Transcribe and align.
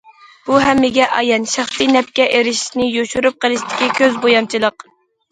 بۇ 0.45 0.55
ھەممىگە 0.61 1.03
ئايان 1.17 1.43
شەخسىي 1.51 1.89
نەپكە 1.95 2.25
ئېرىشىشنى 2.37 2.87
يوشۇرۇپ 2.93 3.37
قېلىشتىكى 3.45 3.91
كۆز 3.99 4.17
بويامچىلىق. 4.25 4.87